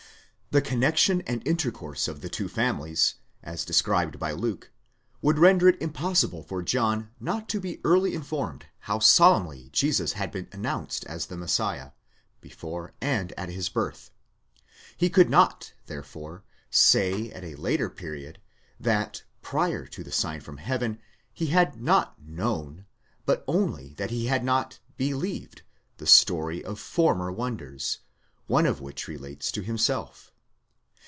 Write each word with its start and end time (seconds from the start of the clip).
The 0.53 0.61
connection 0.61 1.21
and 1.21 1.41
intercourse 1.47 2.09
of 2.09 2.19
the 2.19 2.27
two 2.27 2.49
families, 2.49 3.15
as 3.41 3.63
described 3.63 4.19
by 4.19 4.33
Luke, 4.33 4.69
would 5.21 5.39
render 5.39 5.69
it 5.69 5.81
impossible 5.81 6.43
for 6.43 6.61
John 6.61 7.09
not 7.21 7.47
to 7.51 7.61
be 7.61 7.79
early 7.85 8.13
informed 8.13 8.65
how 8.79 8.99
solemnly 8.99 9.69
Jesus 9.71 10.11
had 10.11 10.29
been 10.29 10.49
announced 10.51 11.05
as 11.05 11.27
the 11.27 11.37
Messiah, 11.37 11.91
before 12.41 12.91
and 12.99 13.31
at 13.39 13.47
his 13.47 13.69
birth; 13.69 14.11
he 14.97 15.09
could 15.09 15.29
not 15.29 15.71
therefore 15.85 16.43
say 16.69 17.31
at 17.31 17.45
a 17.45 17.55
later 17.55 17.89
period 17.89 18.37
that, 18.77 19.23
prior 19.41 19.85
to 19.85 20.03
the 20.03 20.11
sign 20.11 20.41
from 20.41 20.57
heaven, 20.57 20.99
he 21.31 21.45
had 21.45 21.81
not 21.81 22.19
Avowmn, 22.21 22.83
but 23.25 23.45
only 23.47 23.93
that 23.93 24.09
he 24.09 24.25
had 24.25 24.43
not 24.43 24.79
believed, 24.97 25.61
the 25.95 26.05
story 26.05 26.61
of 26.61 26.77
former 26.77 27.31
wonders, 27.31 27.99
one 28.47 28.65
of 28.65 28.81
which 28.81 29.07
relates 29.07 29.49
to 29.53 29.61
himself. 29.61 30.27